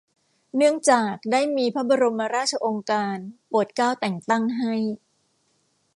[0.55, 3.17] เนื่องจากได้มีพระบรมราชโองการ
[3.47, 4.75] โปรดเกล้า แต่งตั้งให้